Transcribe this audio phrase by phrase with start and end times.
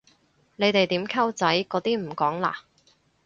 [0.55, 2.49] 你哋點溝仔嗰啲唔講嘞？